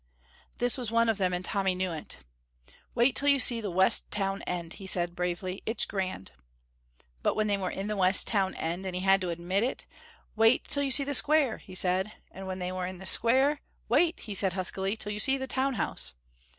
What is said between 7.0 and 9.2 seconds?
But when they were in the west town end, and he